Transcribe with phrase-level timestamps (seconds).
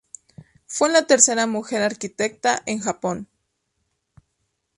[0.65, 3.27] Fue la tercera mujer arquitecta en Japón.